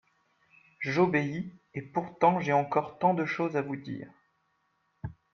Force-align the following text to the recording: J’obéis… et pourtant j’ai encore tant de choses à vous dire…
J’obéis… 0.79 1.53
et 1.75 1.83
pourtant 1.83 2.39
j’ai 2.39 2.53
encore 2.53 2.97
tant 2.97 3.13
de 3.13 3.23
choses 3.23 3.55
à 3.55 3.61
vous 3.61 3.75
dire… 3.75 4.09